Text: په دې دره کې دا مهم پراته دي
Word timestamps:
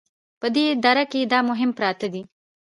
په 0.39 0.47
دې 0.55 0.65
دره 0.83 1.03
کې 1.11 1.21
دا 1.31 1.39
مهم 1.49 1.69
پراته 1.77 2.07
دي 2.13 2.21